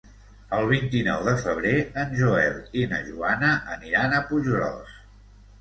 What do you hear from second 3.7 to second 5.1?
aniran a Puiggròs.